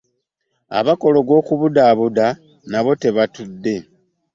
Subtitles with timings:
[0.79, 2.25] Abakola ogw'okubudaabuda
[2.71, 3.75] nabo tebatudde.